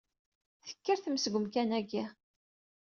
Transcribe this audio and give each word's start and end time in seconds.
Tekker 0.65 0.97
temmes 0.99 1.23
deg 1.25 1.35
umkan-agi! 1.37 2.05